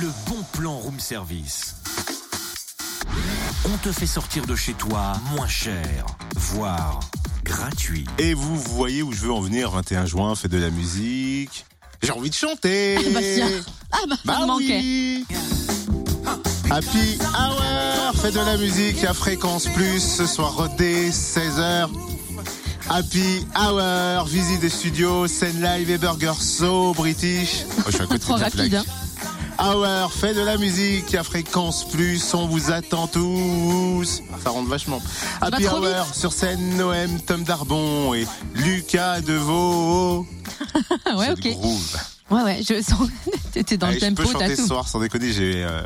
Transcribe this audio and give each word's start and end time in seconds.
Le 0.00 0.08
bon 0.28 0.42
plan 0.52 0.76
room 0.76 0.98
service. 1.00 1.76
On 3.64 3.76
te 3.78 3.90
fait 3.92 4.06
sortir 4.06 4.46
de 4.46 4.54
chez 4.54 4.74
toi 4.74 5.14
moins 5.34 5.48
cher, 5.48 6.06
voire 6.36 7.00
gratuit. 7.44 8.04
Et 8.18 8.34
vous 8.34 8.56
voyez 8.56 9.02
où 9.02 9.12
je 9.12 9.20
veux 9.20 9.32
en 9.32 9.40
venir, 9.40 9.70
21 9.70 10.06
juin, 10.06 10.34
fête 10.34 10.50
de 10.50 10.58
la 10.58 10.70
musique. 10.70 11.64
J'ai 12.02 12.12
envie 12.12 12.30
de 12.30 12.34
chanter 12.34 12.96
Ah 12.98 13.10
bah 13.12 13.20
tiens. 13.22 13.48
Ah 13.92 13.96
bah, 14.08 14.16
ça 14.24 14.40
me 14.40 14.46
manquait. 14.46 14.80
oui 14.80 15.26
Happy 16.70 17.18
Hour, 17.20 18.14
fête 18.20 18.34
de 18.34 18.40
la 18.40 18.56
musique 18.58 19.02
à 19.04 19.14
Fréquence 19.14 19.66
Plus, 19.66 20.00
ce 20.00 20.26
soir 20.26 20.68
dès 20.76 21.08
16h. 21.10 21.88
Happy 22.90 23.46
Hour, 23.58 24.26
visite 24.26 24.60
des 24.60 24.68
studios, 24.68 25.26
scène 25.26 25.60
live 25.62 25.90
et 25.90 25.98
burger 25.98 26.34
so 26.38 26.92
british. 26.94 27.64
Oh, 27.78 27.82
je 27.86 27.92
suis 27.92 28.02
à 28.02 28.06
côté 28.06 28.18
Trop 28.20 28.34
de 28.34 28.40
la 28.40 28.44
rapide, 28.46 28.70
plaque. 28.70 28.86
Hour, 29.60 30.12
fête 30.12 30.36
de 30.36 30.40
la 30.42 30.56
musique 30.56 31.14
à 31.14 31.24
Fréquence 31.24 31.88
Plus, 31.88 32.32
on 32.34 32.46
vous 32.46 32.70
attend 32.70 33.06
tous. 33.08 34.22
Ça 34.42 34.50
rentre 34.50 34.68
vachement. 34.68 35.00
Happy 35.40 35.66
Hour 35.66 36.06
sur 36.14 36.32
scène, 36.32 36.76
Noël, 36.76 37.10
Tom 37.26 37.42
Darbon 37.42 38.14
et 38.14 38.26
Lucas 38.54 39.20
Deveau. 39.20 40.26
Ouais, 41.16 41.30
ok. 41.32 41.40
groove. 41.52 41.96
Ouais, 42.30 42.42
ouais, 42.42 42.60
je 42.62 42.82
sens. 42.82 43.08
T'étais 43.52 43.76
dans 43.76 43.88
Allez, 43.88 43.98
le 44.00 44.06
je 44.06 44.14
peux 44.14 44.22
tempo, 44.24 44.32
t'as 44.38 44.40
chanter 44.44 44.56
ce 44.56 44.62
tout. 44.62 44.68
soir 44.68 44.86
sans 44.88 45.00
déconner, 45.00 45.32
j'ai. 45.32 45.64
euh, 45.64 45.82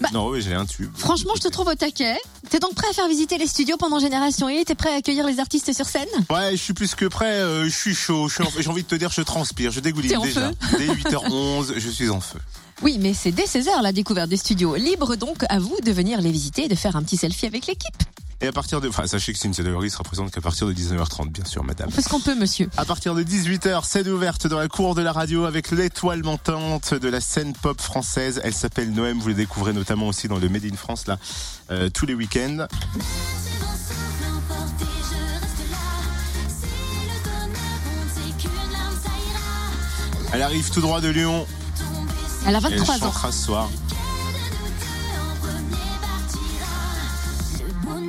Bah, 0.00 0.08
non, 0.12 0.28
oui, 0.28 0.40
j'ai 0.42 0.54
un 0.54 0.64
tube. 0.64 0.90
Franchement, 0.96 1.32
je 1.36 1.40
te 1.42 1.48
trouve 1.48 1.66
au 1.68 1.74
taquet. 1.74 2.16
T'es 2.50 2.60
donc 2.60 2.74
prêt 2.74 2.86
à 2.88 2.92
faire 2.92 3.08
visiter 3.08 3.36
les 3.36 3.46
studios 3.48 3.76
pendant 3.76 3.98
Génération 3.98 4.48
Y 4.48 4.64
T'es 4.64 4.74
prêt 4.76 4.90
à 4.92 4.96
accueillir 4.96 5.26
les 5.26 5.40
artistes 5.40 5.72
sur 5.72 5.86
scène? 5.86 6.06
Ouais, 6.30 6.52
je 6.52 6.56
suis 6.62 6.72
plus 6.72 6.94
que 6.94 7.06
prêt, 7.06 7.32
euh, 7.40 7.64
je 7.64 7.74
suis 7.74 7.94
chaud, 7.94 8.24
en- 8.24 8.60
j'ai 8.60 8.68
envie 8.68 8.84
de 8.84 8.88
te 8.88 8.94
dire, 8.94 9.10
je 9.10 9.22
transpire, 9.22 9.70
je 9.72 9.80
dégouline 9.80 10.16
en 10.16 10.22
déjà. 10.22 10.50
feu 10.50 10.78
Dès 10.78 10.86
8h11, 10.86 11.74
je 11.78 11.88
suis 11.90 12.10
en 12.10 12.20
feu. 12.20 12.38
Oui, 12.82 12.98
mais 13.00 13.12
c'est 13.12 13.32
dès 13.32 13.46
16h 13.46 13.82
la 13.82 13.90
découverte 13.92 14.28
des 14.28 14.36
studios. 14.36 14.76
Libre 14.76 15.16
donc 15.16 15.38
à 15.48 15.58
vous 15.58 15.76
de 15.82 15.90
venir 15.90 16.20
les 16.20 16.30
visiter 16.30 16.66
et 16.66 16.68
de 16.68 16.76
faire 16.76 16.94
un 16.94 17.02
petit 17.02 17.16
selfie 17.16 17.46
avec 17.46 17.66
l'équipe. 17.66 17.96
Et 18.40 18.46
à 18.46 18.52
partir 18.52 18.80
de. 18.80 18.88
Enfin, 18.88 19.06
sachez 19.06 19.32
que 19.32 19.38
c'est 19.38 19.48
une 19.48 19.54
catégorie 19.54 19.88
qui 19.88 19.92
se 19.94 19.98
représente 19.98 20.30
qu'à 20.30 20.40
partir 20.40 20.66
de 20.68 20.72
19h30, 20.72 21.30
bien 21.30 21.44
sûr, 21.44 21.64
madame. 21.64 21.88
On 21.88 21.90
fait 21.90 22.02
ce 22.02 22.08
qu'on 22.08 22.20
peut, 22.20 22.36
monsieur. 22.36 22.70
À 22.76 22.84
partir 22.84 23.14
de 23.16 23.22
18h, 23.24 23.84
scène 23.84 24.08
ouverte 24.08 24.46
dans 24.46 24.58
la 24.58 24.68
cour 24.68 24.94
de 24.94 25.02
la 25.02 25.12
radio 25.12 25.44
avec 25.44 25.72
l'étoile 25.72 26.22
montante 26.22 26.94
de 26.94 27.08
la 27.08 27.20
scène 27.20 27.52
pop 27.52 27.80
française. 27.80 28.40
Elle 28.44 28.54
s'appelle 28.54 28.92
Noël, 28.92 29.16
vous 29.18 29.28
le 29.28 29.34
découvrez 29.34 29.72
notamment 29.72 30.06
aussi 30.06 30.28
dans 30.28 30.38
le 30.38 30.48
Made 30.48 30.64
in 30.66 30.76
France, 30.76 31.06
là, 31.08 31.18
euh, 31.72 31.90
tous 31.90 32.06
les 32.06 32.14
week-ends. 32.14 32.66
Elle 40.32 40.42
arrive 40.42 40.70
tout 40.70 40.80
droit 40.80 41.00
de 41.00 41.08
Lyon. 41.08 41.46
Elle 42.46 42.54
a 42.54 42.58
Et 42.60 42.62
elle 42.64 42.78
23 42.78 42.94
ans. 42.96 42.98
chantera 42.98 43.32
ce 43.32 43.44
soir. 43.44 43.68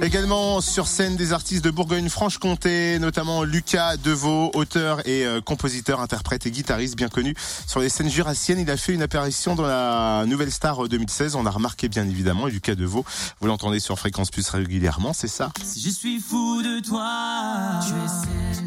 Également 0.02 0.61
sur 0.61 0.88
scène 0.88 1.17
des 1.17 1.33
artistes 1.33 1.64
de 1.64 1.72
Bourgogne-Franche-Comté, 1.72 3.00
notamment 3.00 3.44
Lucas 3.44 3.97
Deveau, 3.97 4.50
auteur 4.53 5.05
et 5.05 5.25
euh, 5.25 5.42
compositeur, 5.42 6.00
interprète 6.00 6.45
et 6.45 6.52
guitariste 6.52 6.95
bien 6.95 7.09
connu. 7.09 7.36
Sur 7.67 7.81
les 7.81 7.89
scènes 7.89 8.09
jurassiennes, 8.09 8.59
il 8.59 8.72
a 8.72 8.77
fait 8.77 8.94
une 8.94 9.02
apparition 9.02 9.55
dans 9.55 9.67
la 9.67 10.23
Nouvelle 10.25 10.52
Star 10.52 10.88
2016. 10.88 11.36
On 11.36 11.45
a 11.45 11.50
remarqué 11.52 11.89
bien 11.89 12.08
évidemment. 12.08 12.47
Et 12.47 12.52
Lucas 12.52 12.75
Deveau, 12.75 13.03
vous 13.42 13.47
l'entendez 13.47 13.81
sur 13.81 14.00
Fréquence 14.00 14.31
Plus 14.31 14.47
régulièrement, 14.50 15.11
c'est 15.11 15.27
ça? 15.27 15.52
Si 15.66 15.81
je 15.81 15.89
suis 15.89 16.20
fou 16.22 16.61
de 16.61 16.80
toi, 16.80 17.81
tu 17.86 17.94
es 17.94 18.08
celle 18.08 18.66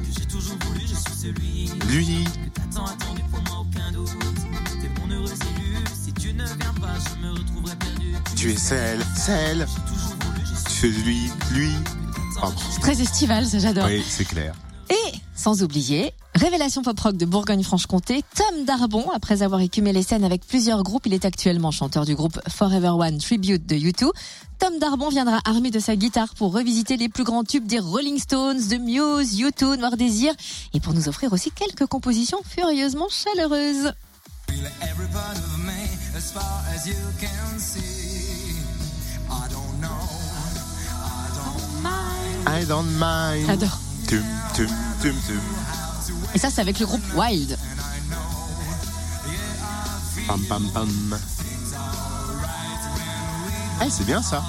que 0.00 0.20
j'ai 0.20 0.26
toujours 0.26 0.56
voulu, 0.66 0.80
je 0.80 0.94
suis 0.94 1.20
celui 1.20 1.70
Lui, 1.90 2.24
que 2.24 2.60
t'attends 2.60 2.86
attendu 2.86 3.20
pour 3.30 3.42
moi 3.42 3.66
aucun 3.68 3.92
doute. 3.92 4.08
T'es 4.80 4.90
mon 5.00 5.14
heureuse 5.14 5.32
élue, 5.32 5.84
si 6.02 6.12
tu 6.14 6.32
ne 6.32 6.46
viens 6.46 6.74
pas, 6.80 6.94
je 6.98 7.26
me 7.26 7.32
retrouverai 7.32 7.76
perdu. 7.76 8.14
tu 8.36 8.52
es 8.52 8.56
celle, 8.56 9.04
celle, 9.16 9.66
es 10.84 10.88
lui, 10.88 11.30
lui. 11.52 11.70
Pardon. 12.40 12.56
C'est 12.70 12.80
très 12.80 13.00
estival, 13.00 13.46
ça 13.46 13.58
j'adore. 13.60 13.86
Oui, 13.86 14.02
c'est 14.06 14.24
clair. 14.24 14.54
Et, 14.90 15.12
sans 15.34 15.62
oublier, 15.62 16.12
révélation 16.34 16.82
pop-rock 16.82 17.16
de 17.16 17.24
Bourgogne-Franche-Comté, 17.24 18.24
Tom 18.34 18.64
Darbon, 18.64 19.08
après 19.14 19.42
avoir 19.42 19.60
écumé 19.60 19.92
les 19.92 20.02
scènes 20.02 20.24
avec 20.24 20.44
plusieurs 20.44 20.82
groupes, 20.82 21.06
il 21.06 21.14
est 21.14 21.24
actuellement 21.24 21.70
chanteur 21.70 22.04
du 22.04 22.16
groupe 22.16 22.40
Forever 22.48 22.90
One 22.90 23.18
Tribute 23.18 23.64
de 23.64 23.76
U2. 23.76 24.10
Tom 24.58 24.78
Darbon 24.80 25.08
viendra 25.08 25.40
armé 25.44 25.70
de 25.70 25.78
sa 25.78 25.94
guitare 25.94 26.34
pour 26.34 26.52
revisiter 26.52 26.96
les 26.96 27.08
plus 27.08 27.24
grands 27.24 27.44
tubes 27.44 27.66
des 27.66 27.78
Rolling 27.78 28.18
Stones, 28.18 28.66
de 28.68 28.76
Muse, 28.76 29.40
U2, 29.40 29.76
Noir 29.76 29.96
Désir, 29.96 30.34
et 30.74 30.80
pour 30.80 30.94
nous 30.94 31.08
offrir 31.08 31.32
aussi 31.32 31.52
quelques 31.52 31.86
compositions 31.86 32.38
furieusement 32.44 33.08
chaleureuses. 33.08 33.92
I 42.54 42.66
don't 42.66 42.84
mind. 42.98 43.46
J'adore. 43.46 43.78
Tum, 44.06 44.22
tum, 44.54 44.66
tum, 45.00 45.14
tum. 45.26 45.40
Et 46.34 46.38
ça, 46.38 46.50
c'est 46.50 46.60
avec 46.60 46.78
le 46.80 46.86
groupe 46.86 47.02
Wild. 47.14 47.56
Pam 50.26 50.40
pam 50.44 50.70
pam. 50.74 51.18
Ah, 53.80 53.84
c'est 53.88 54.04
bien 54.04 54.20
ça. 54.20 54.42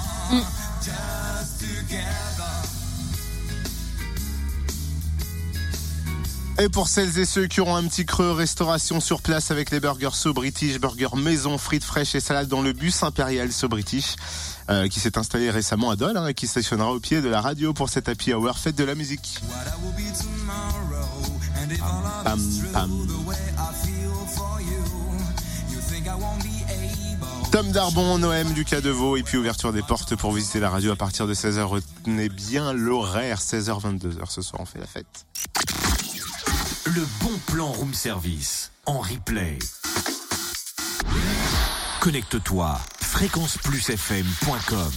Et 6.59 6.69
pour 6.69 6.87
celles 6.87 7.17
et 7.17 7.25
ceux 7.25 7.47
qui 7.47 7.61
auront 7.61 7.75
un 7.75 7.83
petit 7.87 8.05
creux, 8.05 8.31
restauration 8.31 8.99
sur 8.99 9.21
place 9.21 9.49
avec 9.49 9.71
les 9.71 9.79
burgers 9.79 10.13
So 10.13 10.33
British, 10.33 10.79
burgers 10.79 11.15
maison, 11.15 11.57
frites 11.57 11.83
fraîches 11.83 12.13
et 12.13 12.19
salades 12.19 12.47
dans 12.47 12.61
le 12.61 12.73
bus 12.73 13.01
impérial 13.01 13.51
So 13.51 13.67
British, 13.67 14.15
euh, 14.69 14.87
qui 14.87 14.99
s'est 14.99 15.17
installé 15.17 15.49
récemment 15.49 15.89
à 15.89 15.95
Dole 15.95 16.15
hein, 16.15 16.27
et 16.27 16.33
qui 16.35 16.45
stationnera 16.45 16.91
au 16.91 16.99
pied 16.99 17.21
de 17.21 17.29
la 17.29 17.41
radio 17.41 17.73
pour 17.73 17.89
cette 17.89 18.07
happy 18.07 18.33
hour 18.33 18.57
fête 18.59 18.75
de 18.75 18.83
la 18.83 18.93
musique. 18.93 19.39
Pam 22.23 22.39
pam. 22.71 22.91
Tom 27.51 27.71
Darbon, 27.71 28.17
Noël, 28.19 28.47
Lucas 28.55 28.81
Deveau 28.81 29.17
et 29.17 29.23
puis 29.23 29.37
ouverture 29.37 29.73
des 29.73 29.83
portes 29.83 30.15
pour 30.15 30.31
visiter 30.31 30.59
la 30.59 30.69
radio 30.69 30.91
à 30.91 30.95
partir 30.95 31.27
de 31.27 31.33
16h. 31.33 31.61
Retenez 31.61 32.29
bien 32.29 32.73
l'horaire, 32.73 33.39
16h, 33.39 33.81
22h 33.81 34.29
ce 34.29 34.41
soir 34.41 34.61
on 34.61 34.65
fait 34.65 34.79
la 34.79 34.87
fête. 34.87 35.25
Le 36.85 37.05
bon 37.21 37.31
plan 37.47 37.71
room 37.71 37.93
service 37.93 38.71
en 38.85 38.99
replay. 38.99 39.57
Connecte-toi 42.01 42.77
fréquenceplusfm.com 42.99 44.93